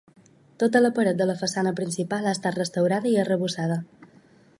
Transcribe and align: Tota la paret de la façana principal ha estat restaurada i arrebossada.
Tota 0.61 0.79
la 0.85 0.89
paret 0.99 1.19
de 1.19 1.27
la 1.31 1.35
façana 1.41 1.73
principal 1.79 2.29
ha 2.29 2.33
estat 2.39 2.57
restaurada 2.61 3.13
i 3.13 3.15
arrebossada. 3.25 3.77